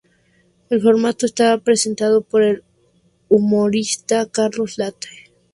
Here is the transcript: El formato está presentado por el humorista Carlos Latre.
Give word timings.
El 0.71 0.81
formato 0.81 1.27
está 1.27 1.55
presentado 1.59 2.21
por 2.23 2.41
el 2.41 2.63
humorista 3.29 4.25
Carlos 4.25 4.79
Latre. 4.79 5.29